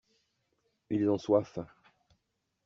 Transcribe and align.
Ils 0.89 1.07
ont 1.11 1.19
soif. 1.19 1.59